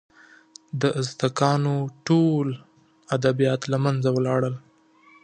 [0.81, 1.75] د ازتکانو
[2.07, 2.47] ټول
[3.15, 4.55] ادبیات له منځه ولاړل.